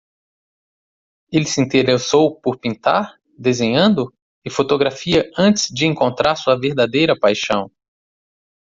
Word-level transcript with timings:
Ele 1.31 1.45
se 1.45 1.61
interessou 1.61 2.33
por 2.41 2.57
pintar? 2.57 3.21
desenhando? 3.37 4.11
e 4.43 4.49
fotografia 4.49 5.29
antes 5.37 5.67
de 5.71 5.85
encontrar 5.85 6.35
sua 6.35 6.59
verdadeira 6.59 7.15
paixão. 7.15 7.69